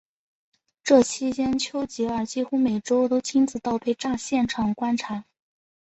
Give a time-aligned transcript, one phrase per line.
[0.83, 5.25] 这期间丘吉尔几乎每周都亲自到被炸现场视察。